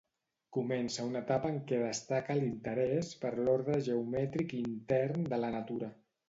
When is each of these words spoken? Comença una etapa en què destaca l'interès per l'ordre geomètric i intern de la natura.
Comença 0.55 1.03
una 1.09 1.19
etapa 1.25 1.51
en 1.55 1.59
què 1.71 1.81
destaca 1.81 2.37
l'interès 2.39 3.11
per 3.27 3.33
l'ordre 3.41 3.77
geomètric 3.89 4.57
i 4.57 4.63
intern 4.71 5.29
de 5.35 5.41
la 5.45 5.55
natura. 5.59 5.93